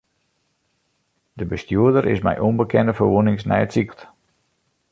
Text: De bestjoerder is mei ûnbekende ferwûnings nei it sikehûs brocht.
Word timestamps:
De 1.39 1.45
bestjoerder 1.51 2.05
is 2.13 2.21
mei 2.25 2.37
ûnbekende 2.47 2.93
ferwûnings 2.97 3.43
nei 3.49 3.61
it 3.65 3.73
sikehûs 3.75 3.97
brocht. 3.97 4.09